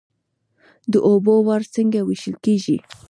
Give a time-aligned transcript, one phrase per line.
[0.91, 2.77] د اوبو وار څنګه ویشل کیږي؟